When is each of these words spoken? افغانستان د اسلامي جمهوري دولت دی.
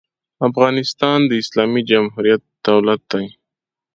افغانستان 0.47 1.19
د 1.29 1.31
اسلامي 1.41 1.81
جمهوري 1.89 2.33
دولت 2.65 3.01
دی. 3.11 3.25